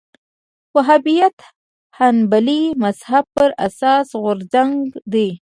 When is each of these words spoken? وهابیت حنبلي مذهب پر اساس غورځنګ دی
وهابیت 0.75 1.37
حنبلي 1.97 2.61
مذهب 2.83 3.25
پر 3.35 3.49
اساس 3.67 4.07
غورځنګ 4.21 4.77
دی 5.13 5.27